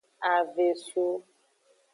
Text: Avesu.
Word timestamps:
Avesu. 0.35 1.07